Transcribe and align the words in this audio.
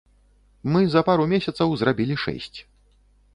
Мы 0.75 0.79
за 0.93 1.03
пару 1.09 1.27
месяцаў 1.33 1.67
зрабілі 1.83 2.15
шэсць. 2.25 2.59